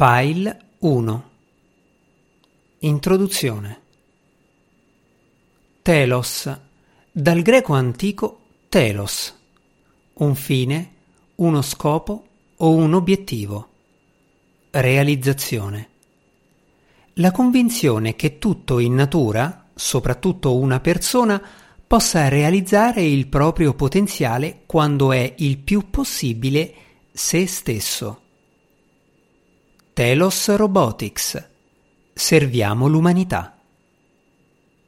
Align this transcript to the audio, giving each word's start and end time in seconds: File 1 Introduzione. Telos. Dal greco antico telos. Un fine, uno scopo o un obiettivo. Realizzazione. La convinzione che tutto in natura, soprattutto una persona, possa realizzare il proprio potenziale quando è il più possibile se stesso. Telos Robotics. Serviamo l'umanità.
File 0.00 0.60
1 0.78 1.30
Introduzione. 2.78 3.80
Telos. 5.82 6.56
Dal 7.10 7.42
greco 7.42 7.72
antico 7.72 8.42
telos. 8.68 9.36
Un 10.12 10.36
fine, 10.36 10.92
uno 11.34 11.62
scopo 11.62 12.26
o 12.58 12.74
un 12.74 12.94
obiettivo. 12.94 13.68
Realizzazione. 14.70 15.88
La 17.14 17.32
convinzione 17.32 18.14
che 18.14 18.38
tutto 18.38 18.78
in 18.78 18.94
natura, 18.94 19.64
soprattutto 19.74 20.54
una 20.58 20.78
persona, 20.78 21.42
possa 21.84 22.28
realizzare 22.28 23.02
il 23.02 23.26
proprio 23.26 23.74
potenziale 23.74 24.62
quando 24.64 25.10
è 25.10 25.34
il 25.38 25.58
più 25.58 25.90
possibile 25.90 26.72
se 27.10 27.48
stesso. 27.48 28.26
Telos 29.98 30.54
Robotics. 30.54 31.48
Serviamo 32.14 32.86
l'umanità. 32.86 33.57